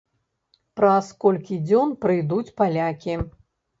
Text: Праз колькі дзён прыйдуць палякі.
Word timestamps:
Праз 0.79 1.11
колькі 1.25 1.59
дзён 1.67 1.93
прыйдуць 2.07 2.53
палякі. 2.63 3.13